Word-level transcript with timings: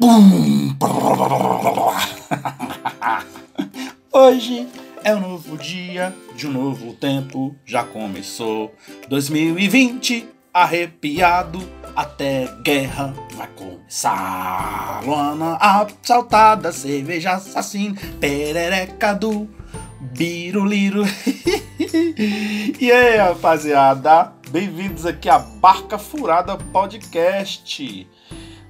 Bum! 0.00 0.74
Hoje 4.10 4.66
é 5.04 5.14
um 5.14 5.20
novo 5.20 5.58
dia 5.58 6.16
de 6.34 6.46
um 6.46 6.52
novo 6.52 6.94
tempo, 6.94 7.54
já 7.66 7.84
começou 7.84 8.74
2020, 9.10 10.26
arrepiado, 10.54 11.60
até 11.94 12.48
guerra 12.62 13.12
vai 13.34 13.46
começar. 13.48 15.02
Luana 15.04 15.56
assaltada, 15.56 16.72
cerveja 16.72 17.32
assassina, 17.32 17.94
perereca 18.18 19.12
do 19.12 19.50
biruliro. 20.00 21.02
e 22.80 22.90
aí, 22.90 23.18
rapaziada, 23.18 24.32
bem-vindos 24.50 25.04
aqui 25.04 25.28
a 25.28 25.38
Barca 25.38 25.98
Furada 25.98 26.56
Podcast. 26.56 28.08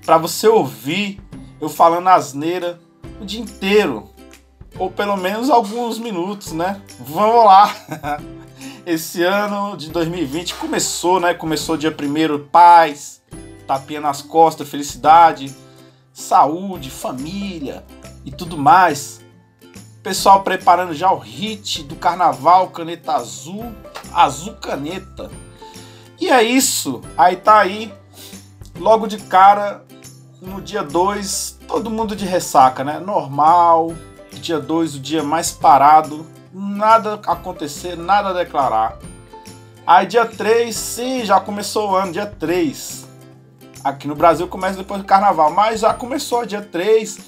Para 0.05 0.19
você 0.19 0.49
ouvir 0.49 1.21
eu 1.61 1.69
falando 1.69 2.09
asneira 2.09 2.81
o 3.21 3.25
dia 3.25 3.41
inteiro 3.41 4.11
ou 4.79 4.91
pelo 4.91 5.17
menos 5.17 5.51
alguns 5.51 5.99
minutos, 5.99 6.53
né? 6.53 6.81
Vamos 7.01 7.45
lá. 7.45 7.75
Esse 8.87 9.23
ano 9.23 9.77
de 9.77 9.91
2020 9.91 10.55
começou, 10.55 11.21
né? 11.21 11.35
Começou 11.35 11.77
dia 11.77 11.91
primeiro, 11.91 12.49
paz, 12.51 13.21
tapinha 13.67 14.01
nas 14.01 14.23
costas, 14.23 14.69
felicidade, 14.69 15.55
saúde, 16.13 16.91
família 16.91 17.85
e 18.25 18.31
tudo 18.31 18.57
mais. 18.57 19.21
Pessoal 20.03 20.43
preparando 20.43 20.95
já 20.95 21.13
o 21.13 21.19
hit 21.19 21.83
do 21.83 21.95
carnaval, 21.95 22.69
caneta 22.69 23.13
azul, 23.13 23.73
azul 24.13 24.55
caneta. 24.55 25.31
E 26.19 26.29
é 26.31 26.43
isso. 26.43 27.03
Aí 27.19 27.37
tá 27.37 27.59
aí, 27.59 27.93
logo 28.79 29.07
de 29.07 29.19
cara, 29.19 29.85
no 30.41 30.61
dia 30.61 30.83
2, 30.83 31.59
todo 31.67 31.91
mundo 31.91 32.17
de 32.17 32.25
ressaca, 32.25 32.83
né? 32.83 32.99
Normal, 32.99 33.95
dia 34.33 34.59
2, 34.59 34.97
o 34.97 35.01
dia 35.01 35.23
mais 35.23 35.51
parado, 35.51 36.27
nada 36.53 37.21
acontecer, 37.27 37.97
nada 37.97 38.33
declarar. 38.33 38.99
Aí 39.87 40.07
dia 40.07 40.25
3, 40.25 40.75
sim, 40.75 41.25
já 41.25 41.41
começou 41.41 41.91
o 41.91 41.97
ano, 41.97 42.13
dia 42.13 42.27
3. 42.27 43.09
Aqui 43.83 44.07
no 44.07 44.15
Brasil 44.15 44.47
começa 44.47 44.79
depois 44.79 45.01
do 45.01 45.07
carnaval, 45.07 45.51
mas 45.51 45.81
já 45.81 45.93
começou 45.93 46.47
dia 46.47 46.63
3. 46.63 47.19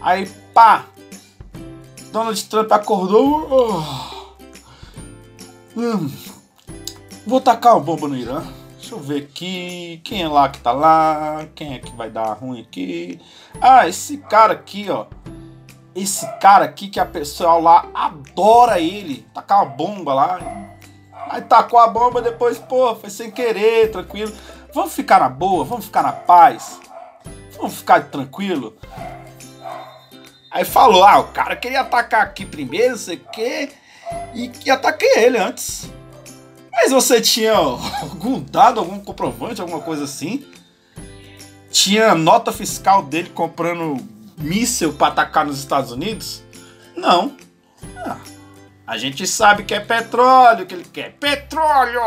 Aí 0.00 0.26
pá! 0.52 0.84
Donald 2.12 2.44
Trump 2.44 2.70
acordou. 2.70 3.48
Oh, 3.50 5.80
hum, 5.80 6.10
vou 7.26 7.40
tacar 7.40 7.74
uma 7.74 7.80
bomba 7.80 8.08
no 8.08 8.16
Irã. 8.16 8.42
Deixa 8.92 9.04
eu 9.04 9.08
ver 9.08 9.22
aqui. 9.22 10.02
Quem 10.04 10.22
é 10.22 10.28
lá 10.28 10.50
que 10.50 10.60
tá 10.60 10.70
lá? 10.70 11.46
Quem 11.54 11.72
é 11.72 11.78
que 11.78 11.96
vai 11.96 12.10
dar 12.10 12.34
ruim 12.34 12.60
aqui? 12.60 13.18
Ah, 13.58 13.88
esse 13.88 14.18
cara 14.18 14.52
aqui, 14.52 14.90
ó 14.90 15.06
esse 15.94 16.26
cara 16.38 16.64
aqui 16.64 16.88
que 16.88 16.98
a 16.98 17.04
pessoal 17.04 17.60
lá 17.60 17.86
adora 17.92 18.80
ele, 18.80 19.26
tacar 19.34 19.62
uma 19.62 19.70
bomba 19.70 20.14
lá. 20.14 20.40
Aí 21.28 21.42
tacou 21.42 21.78
a 21.78 21.86
bomba 21.86 22.22
depois, 22.22 22.58
pô, 22.58 22.94
foi 22.96 23.10
sem 23.10 23.30
querer, 23.30 23.90
tranquilo. 23.90 24.32
Vamos 24.74 24.94
ficar 24.94 25.20
na 25.20 25.28
boa, 25.28 25.64
vamos 25.64 25.84
ficar 25.86 26.02
na 26.02 26.12
paz. 26.12 26.80
Vamos 27.56 27.74
ficar 27.74 28.08
tranquilo. 28.10 28.76
Aí 30.50 30.64
falou, 30.64 31.04
ah, 31.04 31.18
o 31.20 31.28
cara 31.28 31.56
queria 31.56 31.80
atacar 31.80 32.22
aqui 32.22 32.44
primeiro, 32.44 32.90
não 32.90 32.98
sei 32.98 33.16
o 33.16 33.24
quê, 33.30 33.70
e 34.34 34.48
que 34.48 34.70
ataquei 34.70 35.12
ele 35.16 35.38
antes. 35.38 35.90
Mas 36.72 36.90
você 36.90 37.20
tinha 37.20 37.52
algum 37.52 38.40
dado, 38.40 38.80
algum 38.80 38.98
comprovante, 38.98 39.60
alguma 39.60 39.80
coisa 39.80 40.04
assim? 40.04 40.44
Tinha 41.70 42.14
nota 42.14 42.50
fiscal 42.50 43.02
dele 43.02 43.30
comprando 43.30 43.96
míssil 44.38 44.94
para 44.94 45.08
atacar 45.08 45.44
nos 45.44 45.58
Estados 45.58 45.92
Unidos? 45.92 46.42
Não. 46.96 47.36
Ah, 47.96 48.18
a 48.86 48.96
gente 48.96 49.26
sabe 49.26 49.64
que 49.64 49.74
é 49.74 49.80
petróleo 49.80 50.66
que 50.66 50.74
ele 50.74 50.84
quer. 50.84 51.12
Petróleo! 51.20 52.00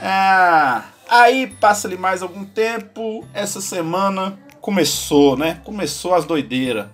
Ah, 0.00 0.84
aí 1.08 1.46
passa-lhe 1.46 1.96
mais 1.96 2.22
algum 2.22 2.44
tempo. 2.44 3.26
Essa 3.32 3.60
semana 3.60 4.38
começou, 4.60 5.36
né? 5.36 5.60
Começou 5.64 6.14
as 6.14 6.24
doideiras. 6.24 6.86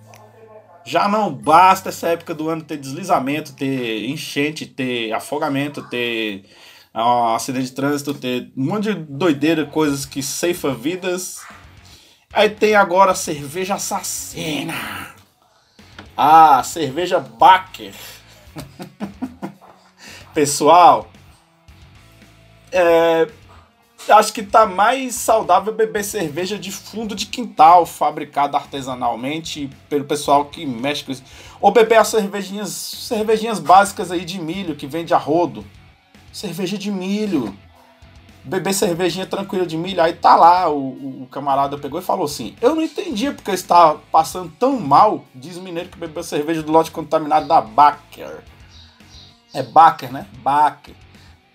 Já 0.83 1.07
não 1.07 1.33
basta 1.33 1.89
essa 1.89 2.09
época 2.09 2.33
do 2.33 2.49
ano 2.49 2.63
ter 2.63 2.77
deslizamento, 2.77 3.53
ter 3.53 4.05
enchente, 4.05 4.65
ter 4.65 5.13
afogamento, 5.13 5.87
ter 5.89 6.45
uh, 6.93 7.35
acidente 7.35 7.65
de 7.65 7.71
trânsito, 7.73 8.13
ter 8.13 8.51
um 8.57 8.65
monte 8.65 8.93
de 8.93 8.95
doideira, 8.95 9.65
coisas 9.65 10.05
que 10.05 10.23
ceifam 10.23 10.73
vidas 10.73 11.41
Aí 12.33 12.49
tem 12.49 12.75
agora 12.75 13.13
cerveja 13.13 13.75
assassina. 13.75 14.73
Ah, 16.15 16.63
cerveja 16.63 17.19
Baker. 17.19 17.93
Pessoal, 20.33 21.11
é, 22.71 23.27
acho 24.09 24.33
que 24.33 24.43
tá 24.43 24.65
mais 24.65 25.15
saudável 25.15 25.73
beber 25.73 26.03
cerveja 26.03 26.57
de 26.57 26.71
fundo 26.71 27.15
de 27.15 27.25
quintal, 27.25 27.85
fabricada 27.85 28.57
artesanalmente 28.57 29.69
pelo 29.89 30.05
pessoal 30.05 30.45
que 30.45 30.65
mexe 30.65 31.03
com 31.03 31.11
isso. 31.11 31.23
Ou 31.59 31.71
beber 31.71 31.97
as 31.97 32.07
cervejinhas, 32.07 32.69
cervejinhas 32.69 33.59
básicas 33.59 34.11
aí 34.11 34.25
de 34.25 34.39
milho 34.39 34.75
que 34.75 34.87
vende 34.87 35.13
a 35.13 35.17
rodo. 35.17 35.65
Cerveja 36.31 36.77
de 36.77 36.89
milho 36.89 37.55
beber 38.43 38.73
cervejinha 38.73 39.25
tranquila 39.25 39.65
de 39.65 39.77
milho. 39.77 40.01
Aí 40.01 40.13
tá 40.13 40.35
lá, 40.35 40.69
o, 40.69 41.23
o, 41.23 41.27
camarada 41.29 41.77
pegou 41.77 41.99
e 41.99 42.03
falou 42.03 42.25
assim: 42.25 42.55
Eu 42.61 42.75
não 42.75 42.81
entendia 42.81 43.31
porque 43.31 43.51
estava 43.51 43.99
passando 44.11 44.51
tão 44.59 44.79
mal. 44.79 45.25
Diz 45.33 45.57
o 45.57 45.61
mineiro 45.61 45.89
que 45.89 45.97
bebeu 45.97 46.23
cerveja 46.23 46.61
do 46.63 46.71
lote 46.71 46.91
contaminado 46.91 47.47
da 47.47 47.61
Baker. 47.61 48.43
É 49.53 49.63
Baker, 49.63 50.11
né? 50.11 50.25
Baker. 50.39 50.95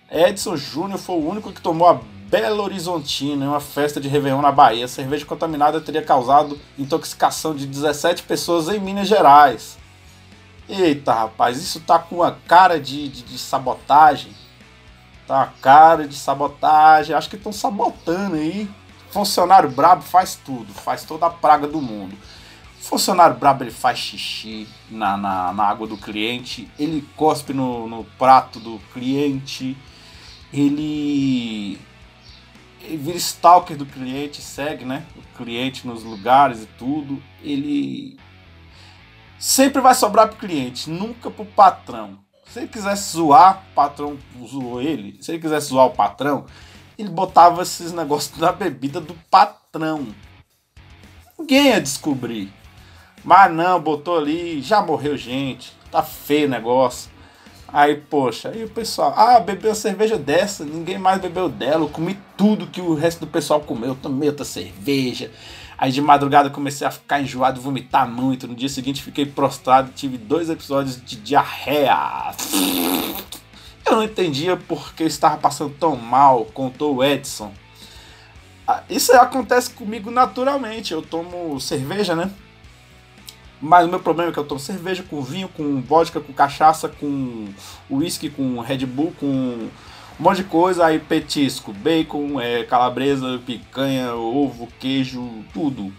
Edson 0.09 0.55
Júnior 0.55 0.99
foi 0.99 1.15
o 1.15 1.29
único 1.29 1.51
que 1.51 1.61
tomou 1.61 1.89
a 1.89 1.99
Belo 2.29 2.61
Horizontina 2.61 3.45
em 3.45 3.47
uma 3.47 3.61
festa 3.61 4.01
de 4.01 4.09
Réveillon 4.09 4.41
na 4.41 4.51
Bahia. 4.51 4.85
Cerveja 4.85 5.25
contaminada 5.25 5.79
teria 5.79 6.01
causado 6.01 6.59
intoxicação 6.77 7.55
de 7.55 7.65
17 7.65 8.23
pessoas 8.23 8.67
em 8.67 8.79
Minas 8.79 9.07
Gerais. 9.07 9.77
Eita, 10.67 11.13
rapaz, 11.13 11.57
isso 11.57 11.79
tá 11.79 11.97
com 11.97 12.17
uma 12.17 12.37
cara 12.45 12.81
de, 12.81 13.07
de, 13.07 13.23
de 13.23 13.37
sabotagem. 13.37 14.33
Tá 15.25 15.43
a 15.43 15.47
cara 15.47 16.05
de 16.05 16.15
sabotagem. 16.15 17.15
Acho 17.15 17.29
que 17.29 17.37
estão 17.37 17.53
sabotando 17.53 18.35
aí. 18.35 18.69
Funcionário 19.09 19.69
brabo 19.71 20.01
faz 20.01 20.35
tudo, 20.35 20.73
faz 20.73 21.05
toda 21.05 21.27
a 21.27 21.29
praga 21.29 21.65
do 21.65 21.81
mundo. 21.81 22.13
Funcionário 22.81 23.37
brabo 23.37 23.63
ele 23.63 23.71
faz 23.71 23.99
xixi 23.99 24.67
na, 24.89 25.15
na, 25.15 25.53
na 25.53 25.63
água 25.63 25.87
do 25.87 25.97
cliente, 25.97 26.69
ele 26.77 27.07
cospe 27.15 27.53
no, 27.53 27.87
no 27.87 28.03
prato 28.17 28.59
do 28.59 28.79
cliente, 28.93 29.77
ele 30.53 31.79
vira 32.95 33.17
stalker 33.17 33.75
do 33.75 33.85
cliente, 33.85 34.41
segue 34.41 34.85
né, 34.85 35.05
o 35.17 35.37
cliente 35.37 35.85
nos 35.85 36.03
lugares 36.03 36.63
e 36.63 36.65
tudo. 36.77 37.21
Ele 37.41 38.17
sempre 39.37 39.81
vai 39.81 39.93
sobrar 39.93 40.29
pro 40.29 40.37
cliente, 40.37 40.89
nunca 40.89 41.29
pro 41.29 41.45
patrão. 41.45 42.19
Se 42.47 42.59
ele 42.59 42.67
quisesse 42.67 43.17
zoar, 43.17 43.63
o 43.71 43.75
patrão 43.75 44.17
zoou 44.47 44.81
ele. 44.81 45.17
Se 45.21 45.31
ele 45.31 45.41
quisesse 45.41 45.67
zoar 45.67 45.87
o 45.87 45.91
patrão, 45.91 46.45
ele 46.97 47.09
botava 47.09 47.61
esses 47.61 47.91
negócios 47.91 48.37
na 48.39 48.51
bebida 48.51 49.01
do 49.01 49.13
patrão. 49.29 50.07
Ninguém 51.37 51.67
ia 51.67 51.81
descobrir. 51.81 52.51
Mas 53.23 53.51
não, 53.51 53.81
botou 53.81 54.17
ali, 54.17 54.61
já 54.61 54.81
morreu 54.81 55.17
gente, 55.17 55.73
tá 55.91 56.01
feio 56.01 56.47
o 56.47 56.49
negócio. 56.49 57.11
Aí, 57.71 57.95
poxa, 57.95 58.49
aí 58.49 58.63
o 58.63 58.69
pessoal, 58.69 59.13
ah, 59.17 59.39
bebeu 59.39 59.75
cerveja 59.75 60.17
dessa, 60.17 60.63
ninguém 60.63 60.97
mais 60.97 61.19
bebeu 61.19 61.49
dela, 61.49 61.83
eu 61.83 61.89
comi 61.89 62.17
tudo 62.37 62.67
que 62.67 62.79
o 62.79 62.93
resto 62.93 63.19
do 63.19 63.27
pessoal 63.27 63.59
comeu, 63.59 63.89
eu 63.89 63.95
tomei 63.95 64.29
outra 64.29 64.45
cerveja. 64.45 65.29
Aí 65.77 65.91
de 65.91 66.01
madrugada 66.01 66.49
comecei 66.49 66.87
a 66.87 66.91
ficar 66.91 67.21
enjoado, 67.21 67.61
vomitar 67.61 68.09
muito. 68.09 68.47
No 68.47 68.55
dia 68.55 68.67
seguinte 68.67 69.03
fiquei 69.03 69.27
prostrado, 69.27 69.91
tive 69.95 70.17
dois 70.17 70.49
episódios 70.49 70.99
de 71.03 71.17
diarreia. 71.17 72.33
Eu 73.85 73.97
não 73.97 74.03
entendia 74.03 74.57
porque 74.57 75.03
estava 75.03 75.37
passando 75.37 75.75
tão 75.79 75.95
mal, 75.95 76.45
contou 76.45 76.95
o 76.95 77.03
Edson. 77.03 77.53
Ah, 78.67 78.81
isso 78.89 79.13
acontece 79.13 79.69
comigo 79.69 80.09
naturalmente. 80.09 80.93
Eu 80.93 81.01
tomo 81.03 81.59
cerveja, 81.59 82.15
né? 82.15 82.31
Mas 83.61 83.87
o 83.87 83.89
meu 83.89 83.99
problema 83.99 84.29
é 84.29 84.33
que 84.33 84.39
eu 84.39 84.45
tomo 84.45 84.59
cerveja 84.59 85.03
com 85.03 85.21
vinho, 85.21 85.49
com 85.49 85.81
vodka, 85.81 86.19
com 86.19 86.31
cachaça, 86.31 86.87
com 86.87 87.47
uísque, 87.89 88.29
com 88.29 88.59
Red 88.59 88.85
Bull, 88.85 89.13
com 89.19 89.25
um 89.25 89.69
monte 90.19 90.37
de 90.37 90.43
coisa, 90.45 90.85
aí 90.85 90.99
petisco, 90.99 91.73
bacon, 91.73 92.39
é, 92.39 92.63
calabresa, 92.63 93.41
picanha, 93.45 94.13
ovo, 94.13 94.67
queijo, 94.79 95.43
tudo. 95.53 95.93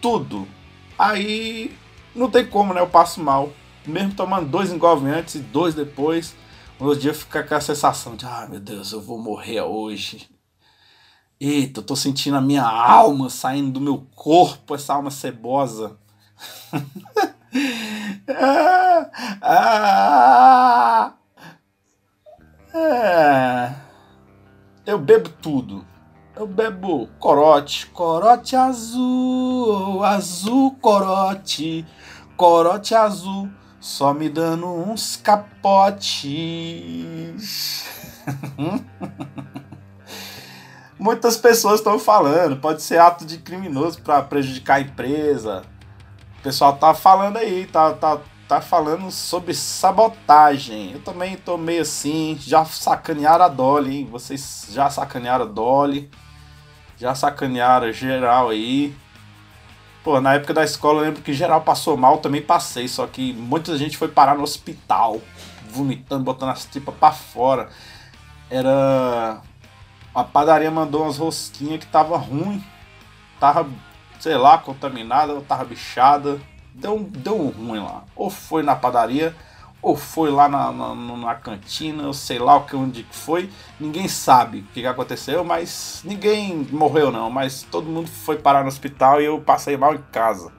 Tudo. 0.00 0.46
Aí 0.98 1.76
não 2.14 2.30
tem 2.30 2.46
como, 2.46 2.72
né? 2.72 2.80
Eu 2.80 2.86
passo 2.86 3.20
mal. 3.20 3.52
Mesmo 3.86 4.14
tomando 4.14 4.48
dois 4.48 4.72
engolves 4.72 5.12
antes 5.12 5.36
e 5.36 5.38
dois 5.38 5.74
depois, 5.74 6.34
no 6.78 6.94
dia 6.96 7.14
fica 7.14 7.42
com 7.42 7.54
a 7.54 7.60
sensação 7.60 8.14
de, 8.16 8.24
ah, 8.24 8.46
meu 8.48 8.60
Deus, 8.60 8.92
eu 8.92 9.00
vou 9.00 9.18
morrer 9.18 9.62
hoje. 9.62 10.28
Eita, 11.40 11.80
eu 11.80 11.84
tô 11.84 11.96
sentindo 11.96 12.36
a 12.36 12.40
minha 12.40 12.64
alma 12.64 13.30
saindo 13.30 13.70
do 13.70 13.80
meu 13.80 14.06
corpo, 14.14 14.74
essa 14.74 14.94
alma 14.94 15.10
cebosa. 15.10 15.96
Ah, 18.28 19.10
ah, 19.42 21.12
é. 22.74 23.74
Eu 24.86 24.98
bebo 24.98 25.28
tudo. 25.28 25.84
Eu 26.34 26.46
bebo 26.46 27.08
corote, 27.18 27.86
corote 27.88 28.56
azul, 28.56 30.02
azul 30.02 30.70
corote, 30.80 31.84
corote 32.36 32.94
azul, 32.94 33.50
só 33.78 34.14
me 34.14 34.28
dando 34.30 34.66
uns 34.66 35.16
capotes. 35.16 36.24
Muitas 40.98 41.36
pessoas 41.36 41.80
estão 41.80 41.98
falando, 41.98 42.56
pode 42.56 42.82
ser 42.82 42.98
ato 42.98 43.24
de 43.24 43.38
criminoso 43.38 44.00
para 44.02 44.22
prejudicar 44.22 44.76
a 44.76 44.80
empresa. 44.80 45.62
O 46.40 46.42
pessoal 46.42 46.74
tá 46.74 46.94
falando 46.94 47.36
aí, 47.36 47.66
tá, 47.66 47.92
tá, 47.92 48.18
tá 48.48 48.62
falando 48.62 49.10
sobre 49.10 49.52
sabotagem. 49.52 50.92
Eu 50.92 51.02
também 51.02 51.36
tô 51.36 51.58
meio 51.58 51.82
assim, 51.82 52.38
já 52.40 52.64
sacanearam 52.64 53.44
a 53.44 53.48
Dolly, 53.48 53.98
hein? 53.98 54.08
Vocês 54.10 54.68
já 54.70 54.88
sacanearam 54.88 55.44
a 55.44 55.48
Dolly, 55.48 56.10
já 56.96 57.14
sacanearam 57.14 57.92
geral 57.92 58.48
aí. 58.48 58.96
Pô, 60.02 60.18
na 60.18 60.32
época 60.32 60.54
da 60.54 60.64
escola 60.64 61.00
eu 61.00 61.04
lembro 61.04 61.20
que 61.20 61.34
geral 61.34 61.60
passou 61.60 61.94
mal, 61.94 62.16
também 62.18 62.40
passei, 62.40 62.88
só 62.88 63.06
que 63.06 63.34
muita 63.34 63.76
gente 63.76 63.98
foi 63.98 64.08
parar 64.08 64.34
no 64.34 64.42
hospital, 64.42 65.20
vomitando, 65.68 66.24
botando 66.24 66.52
as 66.52 66.64
tripas 66.64 66.94
para 66.94 67.12
fora. 67.12 67.68
Era 68.48 69.42
a 70.14 70.24
padaria 70.24 70.70
mandou 70.70 71.02
umas 71.02 71.18
rosquinhas 71.18 71.80
que 71.80 71.86
tava 71.86 72.16
ruim. 72.16 72.64
Tava, 73.38 73.68
sei 74.20 74.36
lá, 74.36 74.58
contaminada, 74.58 75.32
ou 75.32 75.40
tava 75.40 75.64
bichada. 75.64 76.38
Deu, 76.74 77.00
deu 77.00 77.48
ruim 77.48 77.80
lá. 77.80 78.04
Ou 78.14 78.30
foi 78.30 78.62
na 78.62 78.76
padaria, 78.76 79.34
ou 79.82 79.96
foi 79.96 80.30
lá 80.30 80.48
na, 80.48 80.70
na, 80.70 80.94
na 80.94 81.34
cantina, 81.34 82.02
eu 82.04 82.12
sei 82.12 82.38
lá 82.38 82.56
o 82.56 82.66
que 82.66 82.76
onde 82.76 83.04
foi. 83.10 83.50
Ninguém 83.80 84.06
sabe 84.06 84.58
o 84.58 84.62
que 84.64 84.86
aconteceu, 84.86 85.42
mas 85.42 86.02
ninguém 86.04 86.68
morreu 86.70 87.10
não. 87.10 87.30
Mas 87.30 87.62
todo 87.62 87.90
mundo 87.90 88.08
foi 88.08 88.36
parar 88.36 88.62
no 88.62 88.68
hospital 88.68 89.20
e 89.20 89.24
eu 89.24 89.40
passei 89.40 89.76
mal 89.76 89.94
em 89.94 90.02
casa. 90.12 90.52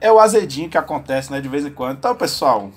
É 0.00 0.10
o 0.10 0.18
azedinho 0.18 0.70
que 0.70 0.78
acontece, 0.78 1.30
né, 1.30 1.42
de 1.42 1.48
vez 1.48 1.66
em 1.66 1.70
quando. 1.70 1.98
Então, 1.98 2.16
pessoal, 2.16 2.70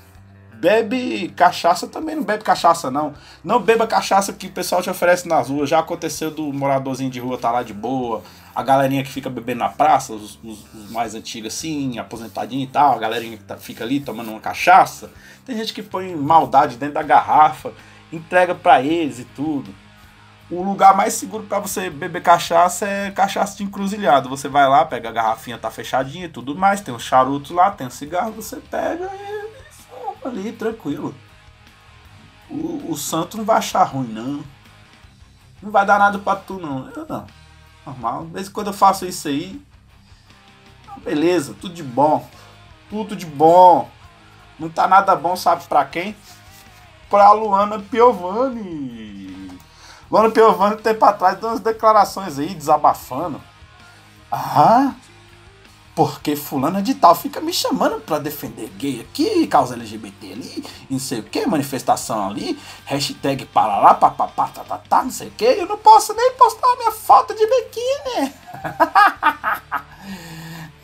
bebe 0.64 1.28
cachaça 1.36 1.90
também 1.90 2.16
não 2.16 2.24
bebe 2.24 2.42
cachaça, 2.42 2.90
não. 2.90 3.14
Não 3.44 3.60
beba 3.60 3.86
cachaça 3.86 4.32
que 4.32 4.48
o 4.48 4.52
pessoal 4.52 4.82
te 4.82 4.90
oferece 4.90 5.28
nas 5.28 5.50
ruas. 5.50 5.70
Já 5.70 5.80
aconteceu 5.80 6.32
do 6.32 6.54
moradorzinho 6.54 7.12
de 7.12 7.20
rua 7.20 7.38
tá 7.38 7.52
lá 7.52 7.64
de 7.64 7.74
boa. 7.74 8.24
A 8.56 8.64
galerinha 8.64 9.04
que 9.04 9.12
fica 9.12 9.30
bebendo 9.30 9.60
na 9.60 9.68
praça, 9.68 10.14
os, 10.14 10.40
os, 10.42 10.66
os 10.74 10.90
mais 10.92 11.16
antigos 11.16 11.54
assim, 11.54 12.00
aposentadinho 12.00 12.64
e 12.64 12.68
tal, 12.68 12.94
a 12.94 12.98
galerinha 12.98 13.36
que 13.36 13.44
tá, 13.44 13.58
fica 13.58 13.84
ali 13.84 14.00
tomando 14.00 14.32
uma 14.32 14.40
cachaça. 14.40 15.12
Tem 15.46 15.58
gente 15.58 15.74
que 15.74 15.84
põe 15.84 16.16
maldade 16.16 16.78
dentro 16.78 16.94
da 16.94 17.04
garrafa, 17.04 17.74
entrega 18.12 18.56
para 18.56 18.82
eles 18.82 19.20
e 19.20 19.26
tudo. 19.26 19.74
O 20.50 20.62
lugar 20.62 20.96
mais 20.96 21.14
seguro 21.14 21.44
para 21.44 21.60
você 21.60 21.90
beber 21.90 22.22
cachaça 22.22 22.88
é 22.88 23.12
cachaça 23.12 23.58
de 23.58 23.64
encruzilhado. 23.64 24.30
Você 24.30 24.48
vai 24.48 24.70
lá, 24.70 24.86
pega 24.86 25.10
a 25.10 25.12
garrafinha, 25.12 25.58
tá 25.58 25.70
fechadinha 25.70 26.26
e 26.26 26.30
tudo 26.30 26.56
mais, 26.56 26.80
tem 26.80 26.94
um 26.94 27.00
charuto 27.00 27.54
lá, 27.54 27.72
tem 27.72 27.88
um 27.88 27.90
cigarro, 27.90 28.32
você 28.34 28.58
pega 28.58 29.10
e 29.14 29.43
ali, 30.28 30.52
tranquilo. 30.52 31.14
O, 32.50 32.92
o 32.92 32.98
santo 32.98 33.38
não 33.38 33.44
vai 33.44 33.58
achar 33.58 33.84
ruim, 33.84 34.08
não. 34.08 34.44
Não 35.62 35.72
vai 35.72 35.86
dar 35.86 35.98
nada 35.98 36.20
pra 36.20 36.36
tu, 36.36 36.60
não. 36.60 36.90
Eu 36.90 37.06
não. 37.08 37.26
Normal. 37.86 38.26
De 38.26 38.34
vez 38.34 38.48
em 38.48 38.52
quando 38.52 38.68
eu 38.68 38.74
faço 38.74 39.06
isso 39.06 39.28
aí. 39.28 39.62
Beleza, 41.04 41.56
tudo 41.60 41.74
de 41.74 41.84
bom. 41.84 42.28
Tudo 42.90 43.16
de 43.16 43.26
bom. 43.26 43.90
Não 44.60 44.70
tá 44.70 44.88
nada 44.88 45.16
bom, 45.16 45.36
sabe 45.36 45.66
pra 45.66 45.84
quem? 45.86 46.16
Pra 47.10 47.32
Luana 47.32 47.80
Piovani. 47.80 49.60
Luana 50.10 50.30
Piovani, 50.30 50.78
tempo 50.78 51.04
atrás, 51.06 51.40
deu 51.40 51.50
umas 51.50 51.60
declarações 51.60 52.38
aí, 52.38 52.54
desabafando. 52.54 53.42
Ah, 54.32 54.94
porque 55.96 56.36
fulana 56.36 56.82
de 56.82 56.96
tal 56.96 57.14
fica 57.14 57.40
me 57.40 57.54
chamando 57.54 58.02
para 58.02 58.18
defender 58.18 58.68
gay 58.78 59.02
aqui, 59.02 59.46
causa 59.48 59.76
LGBT 59.76 60.34
ali, 60.34 60.66
não 60.90 60.98
sei 60.98 61.20
o 61.20 61.24
que, 61.24 61.46
manifestação 61.46 62.30
ali, 62.30 62.60
hashtag 62.86 63.46
para 63.46 63.80
lá, 63.80 63.94
papapá, 63.94 64.48
tá, 64.48 64.64
tá, 64.64 64.78
tá, 64.78 65.04
não 65.04 65.12
sei 65.12 65.28
o 65.28 65.32
que, 65.32 65.46
eu 65.46 65.68
não 65.68 65.78
posso 65.78 66.14
nem 66.14 66.32
postar 66.34 66.76
minha 66.78 66.92
foto 66.92 67.36
de 67.36 67.46
biquíni. 67.46 68.34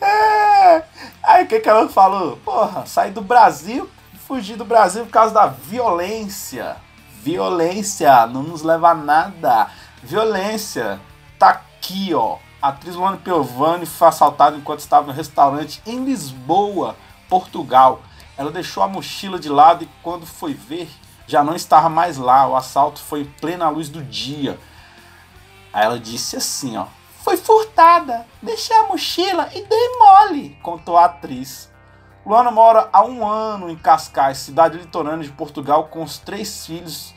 é. 0.00 0.84
Aí 1.22 1.44
o 1.44 1.48
que 1.48 1.60
que 1.60 1.68
ela 1.68 1.88
falou? 1.88 2.36
Porra, 2.38 2.86
sair 2.86 3.10
do 3.10 3.20
Brasil, 3.20 3.90
fugir 4.26 4.56
do 4.56 4.64
Brasil 4.64 5.04
por 5.04 5.10
causa 5.10 5.34
da 5.34 5.46
violência. 5.46 6.76
Violência, 7.22 8.26
não 8.26 8.42
nos 8.42 8.62
leva 8.62 8.90
a 8.90 8.94
nada. 8.94 9.70
Violência, 10.02 11.00
tá 11.38 11.48
aqui, 11.50 12.14
ó 12.14 12.38
a 12.62 12.68
atriz 12.68 12.94
Luana 12.94 13.16
Piovani 13.16 13.86
foi 13.86 14.08
assaltada 14.08 14.56
enquanto 14.56 14.80
estava 14.80 15.06
no 15.06 15.12
restaurante 15.12 15.82
em 15.86 16.04
Lisboa, 16.04 16.94
Portugal. 17.28 18.02
Ela 18.36 18.50
deixou 18.50 18.82
a 18.82 18.88
mochila 18.88 19.38
de 19.38 19.48
lado 19.48 19.84
e 19.84 19.88
quando 20.02 20.26
foi 20.26 20.52
ver, 20.52 20.90
já 21.26 21.42
não 21.42 21.54
estava 21.54 21.88
mais 21.88 22.18
lá. 22.18 22.46
O 22.46 22.56
assalto 22.56 23.00
foi 23.00 23.22
em 23.22 23.24
plena 23.24 23.68
luz 23.70 23.88
do 23.88 24.02
dia. 24.02 24.58
Aí 25.72 25.84
ela 25.84 25.98
disse 25.98 26.36
assim, 26.36 26.76
ó: 26.76 26.86
"Foi 27.22 27.36
furtada. 27.36 28.26
Deixei 28.42 28.76
a 28.76 28.84
mochila 28.84 29.48
e 29.54 29.62
dei 29.62 29.98
mole", 29.98 30.58
contou 30.62 30.98
a 30.98 31.06
atriz. 31.06 31.70
Luana 32.26 32.50
mora 32.50 32.90
há 32.92 33.02
um 33.02 33.26
ano 33.26 33.70
em 33.70 33.76
Cascais, 33.76 34.38
cidade 34.38 34.76
litorânea 34.76 35.24
de 35.24 35.32
Portugal, 35.32 35.84
com 35.84 36.02
os 36.02 36.18
três 36.18 36.66
filhos. 36.66 37.14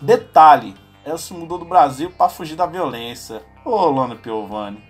Detalhe: 0.00 0.74
ela 1.04 1.18
se 1.18 1.32
mudou 1.34 1.58
do 1.58 1.64
Brasil 1.64 2.10
para 2.10 2.28
fugir 2.28 2.56
da 2.56 2.66
violência. 2.66 3.42
Ô, 3.64 3.86
Luana 3.86 4.16
Piovani. 4.16 4.82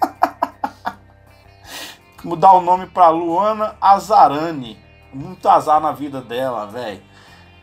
Mudar 2.22 2.52
o 2.52 2.60
nome 2.60 2.86
para 2.86 3.08
Luana 3.08 3.76
Azarani. 3.80 4.78
Muito 5.12 5.48
azar 5.48 5.80
na 5.80 5.92
vida 5.92 6.20
dela, 6.20 6.66
velho. 6.66 7.02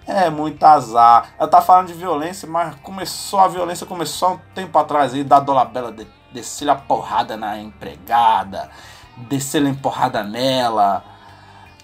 É 0.05 0.29
muito 0.29 0.63
azar. 0.63 1.29
Ela 1.37 1.47
tá 1.47 1.61
falando 1.61 1.87
de 1.87 1.93
violência, 1.93 2.47
mas 2.47 2.75
começou 2.77 3.39
a 3.39 3.47
violência 3.47 3.85
começou 3.85 4.29
há 4.29 4.31
um 4.33 4.39
tempo 4.55 4.77
atrás 4.77 5.13
aí, 5.13 5.23
da 5.23 5.39
Dolabella 5.39 5.91
de, 5.91 6.07
descer 6.31 6.69
a 6.69 6.75
porrada 6.75 7.37
na 7.37 7.59
empregada, 7.59 8.69
descer 9.17 9.65
a 9.65 9.73
porrada 9.73 10.23
nela. 10.23 11.03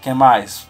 Quem 0.02 0.14
mais? 0.14 0.68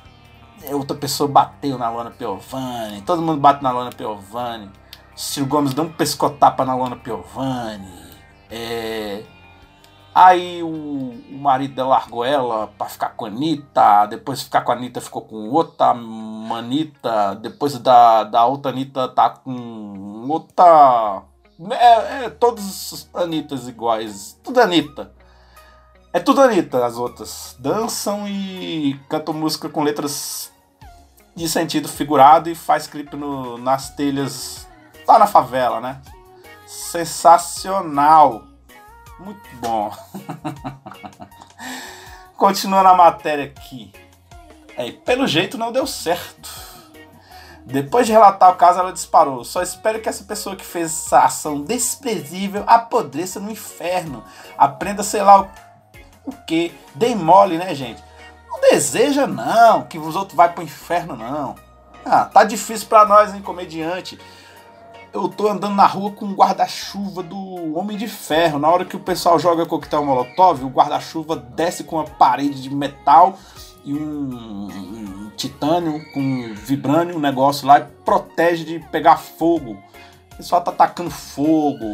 Outra 0.71 0.97
pessoa 0.97 1.29
bateu 1.29 1.79
na 1.79 1.91
Luana 1.91 2.11
Piovani. 2.11 3.03
Todo 3.03 3.23
mundo 3.23 3.41
bate 3.41 3.63
na 3.63 3.71
Luana 3.71 3.91
Piovani. 3.91 4.71
Ciro 5.17 5.47
Gomes 5.47 5.73
deu 5.73 5.85
um 5.85 5.93
pescotapa 5.93 6.65
na 6.65 6.75
Luana 6.75 6.97
Piovani. 6.97 7.91
É... 8.51 9.25
Aí 10.15 10.63
o, 10.63 10.69
o, 10.69 11.39
marido 11.39 11.87
largou 11.87 12.25
ela 12.25 12.69
pra 12.79 12.87
ficar 12.87 13.11
com 13.11 13.25
a 13.25 13.29
Anitta. 13.29 14.07
Depois 14.07 14.39
de 14.39 14.45
ficar 14.45 14.61
com 14.63 14.73
a 14.73 14.75
Anitta 14.75 15.01
ficou 15.01 15.23
com 15.23 15.51
outra 15.51 15.93
manita. 15.95 17.35
Depois 17.35 17.79
da, 17.79 18.25
da 18.25 18.45
outra 18.45 18.71
Anitta 18.71 19.09
tá 19.09 19.31
com 19.31 20.27
outra. 20.29 21.23
É, 21.71 22.25
é 22.25 22.31
todas 22.31 23.09
Anitas 23.15 23.69
iguais. 23.69 24.39
Tudo 24.43 24.61
Anitta. 24.61 25.13
É 26.13 26.21
tudo 26.21 26.41
Anitta 26.41 26.85
as 26.85 26.97
outras. 26.97 27.57
Dançam 27.59 28.27
e 28.27 28.99
cantam 29.09 29.35
música 29.35 29.69
com 29.69 29.83
letras 29.83 30.51
de 31.35 31.47
sentido 31.47 31.89
figurado 31.89 32.49
e 32.49 32.55
faz 32.55 32.87
clipe 32.87 33.15
no, 33.17 33.59
nas 33.59 33.95
telhas 33.95 34.66
lá 35.07 35.19
na 35.19 35.27
favela, 35.27 35.81
né? 35.81 36.01
Sensacional. 36.67 38.45
Muito 39.19 39.49
bom. 39.61 39.93
Continuando 42.37 42.89
a 42.89 42.95
matéria 42.95 43.45
aqui. 43.45 43.93
É, 44.77 44.91
pelo 44.91 45.27
jeito 45.27 45.57
não 45.57 45.73
deu 45.73 45.87
certo. 45.87 46.67
Depois 47.65 48.07
de 48.07 48.13
relatar 48.13 48.51
o 48.51 48.57
caso, 48.57 48.79
ela 48.79 48.93
disparou. 48.93 49.43
Só 49.45 49.63
espero 49.63 50.01
que 50.01 50.09
essa 50.09 50.25
pessoa 50.25 50.55
que 50.55 50.65
fez 50.65 50.87
essa 50.87 51.21
ação 51.21 51.63
desprezível 51.63 52.63
apodreça 52.67 53.41
no 53.41 53.51
inferno. 53.51 54.23
Aprenda, 54.57 55.03
sei 55.03 55.23
lá, 55.23 55.41
o, 55.43 55.49
o 56.27 56.33
que. 56.47 56.73
Dei 56.95 57.15
mole, 57.15 57.59
né, 57.59 57.75
gente? 57.75 58.03
Não 58.49 58.61
deseja, 58.61 59.27
não, 59.27 59.83
que 59.83 59.99
os 59.99 60.15
outros 60.15 60.37
vão 60.37 60.49
pro 60.49 60.63
inferno, 60.63 61.17
não. 61.17 61.57
Ah, 62.05 62.25
tá 62.25 62.45
difícil 62.45 62.87
para 62.87 63.05
nós, 63.05 63.35
hein, 63.35 63.43
comediante 63.43 64.19
eu 65.17 65.29
tô 65.29 65.49
andando 65.49 65.75
na 65.75 65.87
rua 65.87 66.11
com 66.11 66.27
um 66.27 66.35
guarda-chuva 66.35 67.23
do 67.23 67.75
Homem 67.77 67.97
de 67.97 68.07
Ferro. 68.07 68.59
Na 68.59 68.69
hora 68.69 68.85
que 68.85 68.97
o 68.97 69.01
pessoal 69.01 69.39
joga 69.39 69.65
coquetel 69.65 70.05
molotov, 70.05 70.63
o 70.63 70.69
guarda-chuva 70.69 71.37
desce 71.37 71.85
com 71.85 71.97
uma 71.97 72.05
parede 72.05 72.63
de 72.63 72.75
metal 72.75 73.39
e 73.83 73.95
um, 73.95 74.69
um 74.69 75.31
titânio 75.37 76.03
com 76.13 76.55
vibrânio, 76.55 77.17
um 77.17 77.21
negócio 77.21 77.67
lá, 77.67 77.81
e 77.81 77.85
protege 78.05 78.65
de 78.65 78.79
pegar 78.91 79.17
fogo. 79.17 79.79
O 80.35 80.37
pessoal 80.37 80.61
tá 80.61 80.71
atacando 80.71 81.11
fogo 81.11 81.87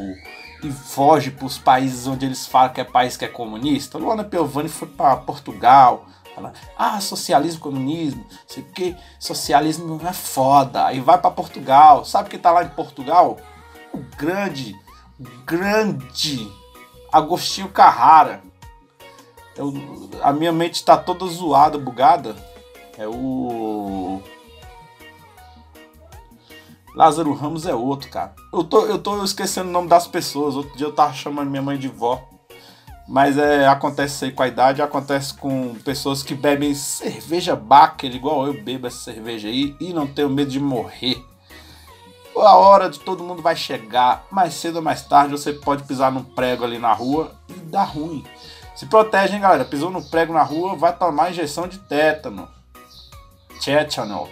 e 0.64 0.71
foge 0.71 1.31
para 1.31 1.47
os 1.47 1.59
países 1.59 2.09
onde 2.09 2.26
eles 2.26 2.47
falam 2.47 2.73
que 2.73 2.81
é 2.81 2.85
país 2.85 3.17
que 3.17 3.25
é 3.25 3.29
comunista. 3.29 3.99
Luana 3.99 4.25
Piovani 4.25 4.69
foi 4.69 4.88
para 4.88 5.17
Portugal. 5.17 6.07
Fala, 6.35 6.53
ah, 6.79 7.01
socialismo, 7.01 7.61
comunismo, 7.61 8.25
sei 8.47 8.62
que, 8.62 8.97
socialismo 9.19 10.01
é 10.07 10.12
foda. 10.12 10.87
Aí 10.87 11.01
vai 11.01 11.19
para 11.19 11.31
Portugal. 11.31 12.05
Sabe 12.05 12.31
quem 12.31 12.39
tá 12.39 12.51
lá 12.51 12.65
em 12.65 12.71
Portugal? 12.71 13.39
O 13.93 13.99
grande, 14.17 14.75
grande 15.45 16.51
Agostinho 17.12 17.69
Carrara. 17.69 18.43
Eu, 19.55 19.73
a 20.23 20.33
minha 20.33 20.51
mente 20.51 20.77
está 20.77 20.97
toda 20.97 21.27
zoada, 21.27 21.77
bugada. 21.79 22.35
É 22.97 23.07
o. 23.07 24.23
Lázaro 26.95 27.35
Ramos 27.35 27.67
é 27.67 27.75
outro, 27.75 28.11
cara. 28.11 28.35
Eu 28.53 28.65
tô, 28.65 28.87
eu 28.87 28.99
tô 28.99 29.23
esquecendo 29.23 29.69
o 29.69 29.73
nome 29.73 29.89
das 29.89 30.07
pessoas. 30.07 30.57
Outro 30.57 30.77
dia 30.77 30.87
eu 30.87 30.95
tava 30.95 31.12
chamando 31.12 31.51
minha 31.51 31.62
mãe 31.62 31.79
de 31.79 31.89
vó. 31.89 32.32
Mas 33.12 33.37
é, 33.37 33.69
acontece 33.69 34.14
isso 34.14 34.25
aí 34.25 34.33
com 34.33 34.42
a 34.42 34.49
idade, 34.49 34.81
acontece 34.81 35.35
com 35.35 35.75
pessoas 35.85 36.23
que 36.23 36.35
bebem 36.35 36.75
cerveja 36.75 37.54
Baker, 37.54 38.11
igual 38.11 38.47
eu 38.47 38.54
bebo 38.54 38.87
essa 38.87 38.97
cerveja 38.97 39.49
aí, 39.49 39.76
e 39.78 39.92
não 39.92 40.07
tenho 40.07 40.31
medo 40.31 40.50
de 40.50 40.59
morrer. 40.59 41.23
A 42.35 42.57
hora 42.57 42.88
de 42.88 42.99
todo 42.99 43.23
mundo 43.23 43.42
vai 43.42 43.54
chegar, 43.54 44.25
mais 44.31 44.54
cedo 44.54 44.76
ou 44.76 44.83
mais 44.83 45.02
tarde 45.02 45.33
você 45.33 45.52
pode 45.52 45.83
pisar 45.83 46.11
num 46.11 46.25
prego 46.25 46.64
ali 46.64 46.78
na 46.78 46.95
rua 46.95 47.35
e 47.50 47.52
dar 47.52 47.85
ruim. 47.85 48.25
Se 48.75 48.87
protege, 48.87 49.35
hein, 49.35 49.42
galera? 49.42 49.66
Pisou 49.66 49.90
no 49.90 50.02
prego 50.02 50.33
na 50.33 50.42
rua, 50.42 50.75
vai 50.75 50.97
tomar 50.97 51.31
injeção 51.31 51.69
de 51.69 51.76
tétano. 51.81 52.49
Tétano. 53.62 54.26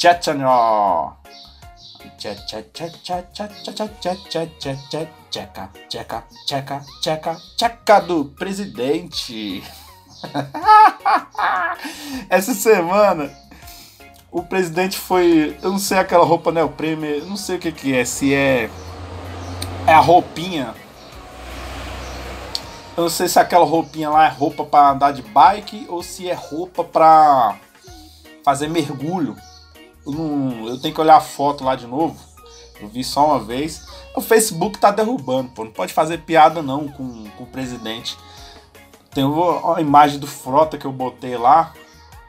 Tétano. 0.00 1.21
Tcheca, 2.22 2.62
tcheca, 2.72 3.26
tcheca, 3.32 3.48
tcheca, 7.02 7.36
tcheca 7.56 8.00
do 8.00 8.26
presidente. 8.26 9.60
Essa 12.30 12.54
semana 12.54 13.28
o 14.30 14.40
presidente 14.40 14.96
foi. 14.96 15.58
Eu 15.60 15.72
não 15.72 15.80
sei 15.80 15.98
aquela 15.98 16.24
roupa 16.24 16.52
neoprene, 16.52 17.18
eu 17.18 17.26
não 17.26 17.36
sei 17.36 17.56
o 17.56 17.58
que, 17.58 17.72
que 17.72 17.92
é, 17.92 18.04
se 18.04 18.32
é. 18.32 18.70
É 19.84 19.92
a 19.92 19.98
roupinha. 19.98 20.76
Eu 22.96 23.02
não 23.02 23.10
sei 23.10 23.26
se 23.26 23.40
aquela 23.40 23.64
roupinha 23.64 24.08
lá 24.08 24.26
é 24.26 24.30
roupa 24.30 24.64
para 24.64 24.90
andar 24.92 25.12
de 25.12 25.22
bike 25.22 25.86
ou 25.88 26.04
se 26.04 26.30
é 26.30 26.34
roupa 26.34 26.84
para 26.84 27.56
fazer 28.44 28.68
mergulho. 28.68 29.36
Eu, 30.06 30.12
não, 30.12 30.68
eu 30.68 30.80
tenho 30.80 30.94
que 30.94 31.00
olhar 31.00 31.16
a 31.16 31.20
foto 31.20 31.64
lá 31.64 31.74
de 31.74 31.86
novo. 31.86 32.16
Eu 32.80 32.88
vi 32.88 33.04
só 33.04 33.26
uma 33.26 33.40
vez. 33.40 33.86
O 34.16 34.20
Facebook 34.20 34.78
tá 34.78 34.90
derrubando, 34.90 35.50
pô. 35.50 35.64
Não 35.64 35.72
pode 35.72 35.92
fazer 35.92 36.18
piada 36.22 36.62
não 36.62 36.88
com, 36.88 37.24
com 37.30 37.44
o 37.44 37.46
presidente. 37.46 38.16
Tem 39.10 39.24
uma 39.24 39.80
imagem 39.80 40.18
do 40.18 40.26
Frota 40.26 40.78
que 40.78 40.86
eu 40.86 40.92
botei 40.92 41.36
lá 41.36 41.72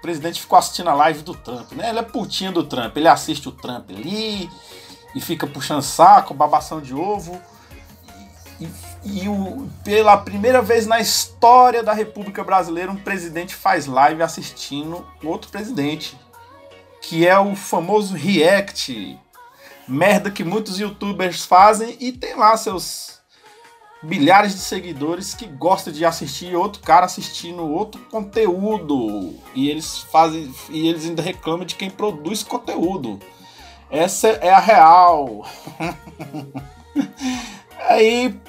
presidente 0.04 0.42
ficou 0.42 0.60
assistindo 0.60 0.90
a 0.90 0.94
live 0.94 1.22
do 1.22 1.34
Trump, 1.34 1.72
né? 1.72 1.90
Ele 1.90 2.00
é 2.00 2.04
putinha 2.04 2.52
do 2.52 2.66
Trump, 2.66 2.96
ele 2.98 3.08
assiste 3.08 3.48
o 3.48 3.54
Trump 3.54 3.90
ali 3.90 4.50
e 5.16 5.22
fica 5.22 5.48
puxando 5.48 5.82
saco, 5.82 6.34
babação 6.34 6.82
de 6.82 6.94
ovo. 6.94 7.42
E, 8.60 8.70
e 9.06 9.30
o, 9.30 9.66
pela 9.82 10.18
primeira 10.18 10.62
vez 10.62 10.86
na 10.86 11.00
história 11.00 11.82
da 11.82 11.94
República 11.94 12.44
Brasileira, 12.44 12.92
um 12.92 12.98
presidente 12.98 13.56
faz 13.56 13.86
live 13.86 14.22
assistindo 14.22 15.08
outro 15.24 15.50
presidente, 15.50 16.20
que 17.04 17.28
é 17.28 17.38
o 17.38 17.54
famoso 17.54 18.16
React, 18.16 19.20
merda 19.86 20.32
que 20.32 20.44
muitos 20.44 20.80
youtubers 20.80 21.44
fazem 21.46 21.98
e 22.00 22.14
tem 22.14 22.34
lá 22.34 22.56
seus 22.56 23.20
milhares 24.02 24.54
de 24.54 24.60
seguidores 24.60 25.34
que 25.34 25.46
gostam 25.46 25.92
de 25.92 26.06
assistir 26.06 26.56
outro 26.56 26.82
cara 26.82 27.06
assistindo 27.06 27.62
outro 27.70 28.02
conteúdo 28.10 29.36
e 29.54 29.70
eles 29.70 30.00
fazem 30.00 30.54
e 30.70 30.88
eles 30.88 31.06
ainda 31.06 31.22
reclamam 31.22 31.66
de 31.66 31.76
quem 31.76 31.90
produz 31.90 32.42
conteúdo. 32.42 33.20
Essa 33.92 34.30
é 34.30 34.50
a 34.50 34.60
real. 34.60 35.46
Aí 37.90 38.40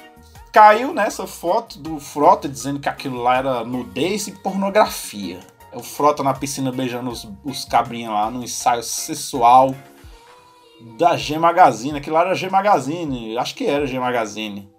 caiu 0.51 0.93
nessa 0.93 1.27
foto 1.27 1.77
do 1.77 1.99
Frota 1.99 2.47
dizendo 2.47 2.79
que 2.79 2.87
aquilo 2.87 3.21
lá 3.21 3.37
era 3.37 3.65
nudez 3.65 4.27
e 4.27 4.31
pornografia. 4.31 5.39
O 5.75 5.83
Frota 5.83 6.23
na 6.23 6.33
piscina 6.33 6.71
beijando 6.71 7.09
os, 7.09 7.27
os 7.43 7.65
cabrinhos 7.65 8.13
lá 8.13 8.31
no 8.31 8.43
ensaio 8.43 8.81
sexual 8.81 9.75
da 10.97 11.17
G 11.17 11.37
Magazine. 11.37 11.97
Aquilo 11.97 12.15
lá 12.15 12.21
era 12.21 12.35
G 12.35 12.49
Magazine, 12.49 13.37
acho 13.37 13.55
que 13.55 13.65
era 13.65 13.85
G 13.85 13.99
Magazine. 13.99 14.69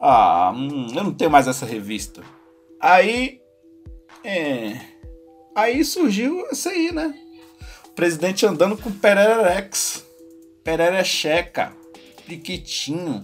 Ah, 0.00 0.52
hum, 0.54 0.88
eu 0.94 1.04
não 1.04 1.12
tenho 1.12 1.30
mais 1.30 1.46
essa 1.46 1.66
revista. 1.66 2.22
Aí. 2.80 3.40
É. 4.24 4.78
Aí 5.54 5.84
surgiu 5.84 6.46
isso 6.50 6.68
aí, 6.68 6.92
né? 6.92 7.14
O 7.86 7.90
presidente 7.90 8.46
andando 8.46 8.76
com 8.76 8.90
pererex. 8.90 10.04
Pererecheca. 10.64 11.72
Piquitinho. 12.26 13.22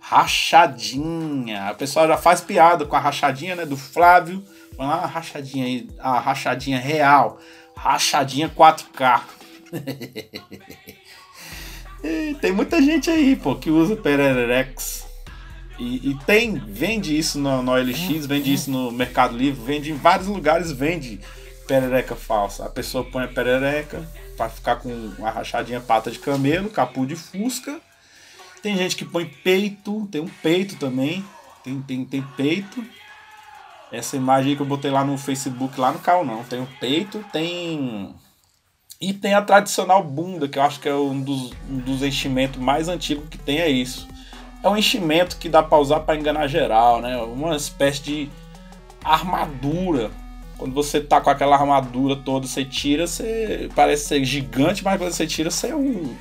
Rachadinha. 0.00 1.68
A 1.68 1.74
pessoa 1.74 2.08
já 2.08 2.16
faz 2.16 2.40
piada 2.40 2.84
com 2.84 2.96
a 2.96 3.00
rachadinha, 3.00 3.54
né? 3.54 3.64
Do 3.64 3.76
Flávio. 3.76 4.42
Vai 4.76 4.86
lá, 4.86 4.96
a 4.96 5.06
rachadinha 5.06 5.64
aí. 5.64 5.88
A 5.98 6.18
rachadinha 6.18 6.78
real. 6.78 7.40
Rachadinha 7.76 8.48
4K. 8.48 9.22
Tem 12.40 12.52
muita 12.52 12.80
gente 12.80 13.10
aí, 13.10 13.34
pô, 13.34 13.56
que 13.56 13.70
usa 13.70 13.96
pererex. 13.96 15.06
E, 15.78 16.10
e, 16.10 16.14
tem, 16.24 16.54
vende 16.54 17.16
isso 17.16 17.38
no, 17.38 17.62
no 17.62 17.72
OLX, 17.72 18.26
vende 18.26 18.52
isso 18.52 18.70
no 18.70 18.90
Mercado 18.90 19.36
Livre, 19.36 19.62
vende 19.62 19.90
em 19.90 19.94
vários 19.94 20.26
lugares, 20.26 20.72
vende 20.72 21.20
perereca 21.66 22.14
falsa. 22.14 22.64
A 22.64 22.70
pessoa 22.70 23.04
põe 23.04 23.24
a 23.24 23.28
perereca 23.28 24.06
para 24.36 24.48
ficar 24.48 24.76
com 24.76 24.88
uma 25.18 25.30
rachadinha 25.30 25.80
pata 25.80 26.10
de 26.10 26.18
camelo, 26.18 26.70
capu 26.70 27.04
de 27.04 27.16
fusca. 27.16 27.80
Tem 28.62 28.76
gente 28.76 28.96
que 28.96 29.04
põe 29.04 29.26
peito, 29.26 30.08
tem 30.10 30.20
um 30.20 30.28
peito 30.28 30.76
também, 30.76 31.24
tem, 31.62 31.82
tem, 31.82 32.04
tem 32.04 32.22
peito. 32.36 32.82
Essa 33.92 34.16
imagem 34.16 34.50
aí 34.50 34.56
que 34.56 34.62
eu 34.62 34.66
botei 34.66 34.90
lá 34.90 35.04
no 35.04 35.16
Facebook, 35.16 35.80
lá 35.80 35.92
no 35.92 35.98
carro 35.98 36.24
não. 36.24 36.42
Tem 36.44 36.60
um 36.60 36.66
peito, 36.80 37.24
tem. 37.32 38.14
E 39.00 39.12
tem 39.12 39.34
a 39.34 39.42
tradicional 39.42 40.02
bunda, 40.02 40.48
que 40.48 40.58
eu 40.58 40.62
acho 40.62 40.80
que 40.80 40.88
é 40.88 40.94
um 40.94 41.20
dos, 41.20 41.52
um 41.70 41.78
dos 41.78 42.02
enchimentos 42.02 42.60
mais 42.60 42.88
antigos 42.88 43.28
que 43.28 43.36
tem, 43.36 43.58
é 43.58 43.68
isso 43.68 44.08
é 44.66 44.68
um 44.68 44.76
enchimento 44.76 45.36
que 45.36 45.48
dá 45.48 45.62
para 45.62 45.78
usar 45.78 46.00
para 46.00 46.18
enganar 46.18 46.48
geral, 46.48 47.00
né? 47.00 47.16
Uma 47.18 47.56
espécie 47.56 48.02
de 48.02 48.30
armadura. 49.04 50.10
Quando 50.58 50.74
você 50.74 51.00
tá 51.00 51.20
com 51.20 51.30
aquela 51.30 51.56
armadura 51.56 52.16
toda, 52.16 52.46
você 52.46 52.64
tira, 52.64 53.06
você 53.06 53.70
parece 53.74 54.06
ser 54.06 54.24
gigante, 54.24 54.82
mas 54.82 54.98
quando 54.98 55.12
você 55.12 55.26
tira, 55.26 55.50
você 55.50 55.68
é 55.68 55.76
um, 55.76 56.16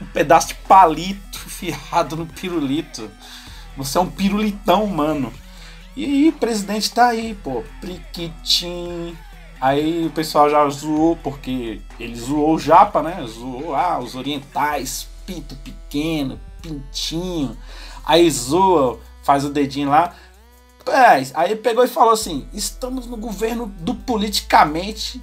um 0.00 0.06
pedaço 0.12 0.48
de 0.48 0.54
palito 0.54 1.38
fiado 1.48 2.16
no 2.16 2.26
pirulito. 2.26 3.10
Você 3.76 3.98
é 3.98 4.00
um 4.00 4.10
pirulitão, 4.10 4.86
mano. 4.86 5.32
E 5.96 6.04
aí, 6.04 6.32
presidente 6.32 6.92
tá 6.92 7.08
aí, 7.08 7.34
pô, 7.42 7.64
priquitim. 7.80 9.16
Aí 9.58 10.06
o 10.06 10.10
pessoal 10.10 10.50
já 10.50 10.68
zoou, 10.68 11.16
porque 11.16 11.80
ele 11.98 12.14
zoou 12.14 12.54
o 12.54 12.58
japa, 12.58 13.02
né? 13.02 13.24
Zoou, 13.26 13.74
ah, 13.74 13.98
os 13.98 14.14
orientais, 14.14 15.08
pinto 15.24 15.56
pequeno, 15.56 16.38
pintinho. 16.60 17.56
Aí 18.04 18.30
zoa, 18.30 19.00
faz 19.22 19.46
o 19.46 19.50
dedinho 19.50 19.88
lá. 19.88 20.14
É, 20.86 21.26
aí 21.34 21.56
pegou 21.56 21.82
e 21.82 21.88
falou 21.88 22.12
assim: 22.12 22.46
estamos 22.52 23.06
no 23.06 23.16
governo 23.16 23.66
do 23.80 23.94
politicamente 23.94 25.20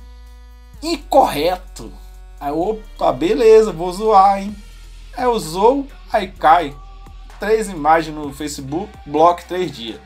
incorreto. 0.82 1.94
Aí, 2.40 2.52
opa, 2.52 3.14
beleza, 3.14 3.72
vou 3.72 3.94
zoar, 3.94 4.42
hein? 4.42 4.56
Aí 5.16 5.24
eu 5.26 5.88
aí 6.12 6.28
cai. 6.30 6.76
Três 7.40 7.70
imagens 7.70 8.16
no 8.16 8.34
Facebook, 8.34 8.92
bloco 9.06 9.44
três 9.48 9.72
dias. 9.72 10.00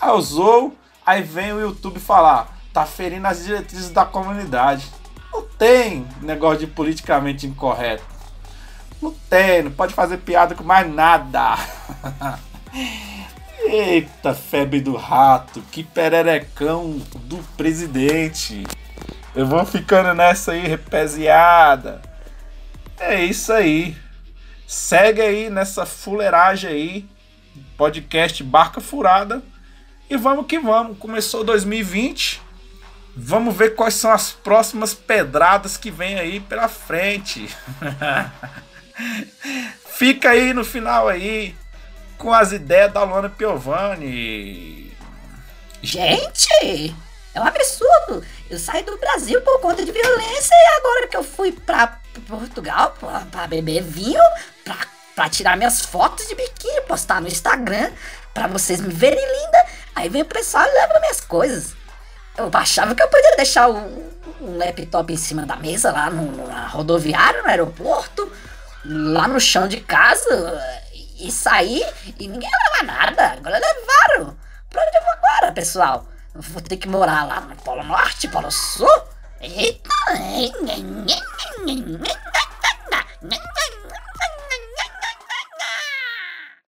Aí 0.00 0.20
zoo, 0.20 0.76
aí 1.04 1.22
vem 1.22 1.52
o 1.52 1.60
YouTube 1.60 1.98
falar: 2.00 2.56
tá 2.72 2.84
ferindo 2.84 3.26
as 3.26 3.44
diretrizes 3.44 3.90
da 3.90 4.04
comunidade. 4.04 4.90
Não 5.32 5.42
tem 5.42 6.06
negócio 6.22 6.60
de 6.60 6.66
politicamente 6.66 7.46
incorreto. 7.46 8.04
Não 9.00 9.12
tem, 9.28 9.62
não 9.62 9.70
pode 9.70 9.94
fazer 9.94 10.18
piada 10.18 10.54
com 10.54 10.64
mais 10.64 10.90
nada. 10.92 11.56
Eita, 13.60 14.34
febre 14.34 14.80
do 14.80 14.94
rato, 14.96 15.60
que 15.72 15.82
pererecão 15.82 16.98
do 17.24 17.38
presidente. 17.56 18.64
Eu 19.34 19.46
vou 19.46 19.64
ficando 19.66 20.14
nessa 20.14 20.52
aí, 20.52 20.66
repeziada. 20.66 22.00
É 22.98 23.22
isso 23.22 23.52
aí. 23.52 23.96
Segue 24.66 25.20
aí 25.20 25.50
nessa 25.50 25.84
fuleiragem 25.84 26.70
aí. 26.70 27.08
Podcast 27.76 28.42
Barca 28.42 28.80
Furada. 28.80 29.42
E 30.08 30.16
vamos 30.16 30.46
que 30.46 30.58
vamos. 30.58 30.98
Começou 30.98 31.42
2020. 31.44 32.42
Vamos 33.16 33.56
ver 33.56 33.74
quais 33.74 33.94
são 33.94 34.10
as 34.12 34.32
próximas 34.32 34.92
pedradas 34.92 35.76
que 35.76 35.90
vem 35.90 36.18
aí 36.18 36.38
pela 36.40 36.68
frente. 36.68 37.48
Fica 39.96 40.30
aí 40.30 40.52
no 40.52 40.64
final 40.64 41.08
aí 41.08 41.56
com 42.18 42.32
as 42.32 42.52
ideias 42.52 42.92
da 42.92 43.02
Luana 43.02 43.30
Piovani. 43.30 44.94
Gente, 45.82 46.94
é 47.34 47.40
um 47.40 47.44
absurdo. 47.44 48.24
Eu 48.50 48.58
saí 48.58 48.82
do 48.82 48.96
Brasil 48.98 49.40
por 49.42 49.60
conta 49.60 49.84
de 49.84 49.92
violência 49.92 50.54
e 50.54 50.78
agora 50.78 51.08
que 51.08 51.16
eu 51.16 51.24
fui 51.24 51.52
pra 51.52 51.98
Portugal 52.28 52.94
pra, 53.30 53.46
beber 53.46 53.82
vinho, 53.82 54.20
pra, 54.64 54.76
pra 55.14 55.28
tirar 55.28 55.56
minhas 55.56 55.80
fotos 55.80 56.26
de 56.28 56.34
biquíni, 56.34 56.80
postar 56.82 57.20
no 57.20 57.28
Instagram, 57.28 57.90
pra 58.32 58.46
vocês 58.46 58.80
me 58.80 58.92
verem 58.92 59.18
linda, 59.18 59.66
aí 59.96 60.08
vem 60.08 60.22
o 60.22 60.26
pessoal 60.26 60.64
e 60.64 60.72
leva 60.72 61.00
minhas 61.00 61.20
coisas. 61.20 61.74
Eu 62.36 62.50
achava 62.52 62.94
que 62.94 63.02
eu 63.02 63.08
poderia 63.08 63.36
deixar 63.36 63.68
um, 63.68 64.10
um 64.40 64.58
laptop 64.58 65.10
em 65.12 65.16
cima 65.16 65.46
da 65.46 65.56
mesa 65.56 65.90
lá 65.90 66.10
no, 66.10 66.30
no 66.30 66.46
rodoviário, 66.68 67.42
no 67.42 67.48
aeroporto, 67.48 68.30
lá 68.84 69.26
no 69.26 69.40
chão 69.40 69.66
de 69.66 69.80
casa 69.80 70.60
e 71.18 71.32
sair 71.32 71.84
e 72.18 72.28
ninguém 72.28 72.50
leva 72.50 72.92
nada. 72.92 73.32
Agora 73.32 73.58
levaram. 73.58 74.36
Pra 74.68 74.82
onde 74.82 74.96
eu 74.96 75.02
vou 75.02 75.12
agora, 75.12 75.52
pessoal? 75.52 76.06
Vou 76.34 76.60
ter 76.60 76.76
que 76.76 76.86
morar 76.86 77.26
lá 77.26 77.40
no 77.40 77.56
Polo 77.56 77.82
Norte, 77.82 78.28
Polo 78.28 78.50
Sul? 78.50 79.02
Eita! 79.40 79.88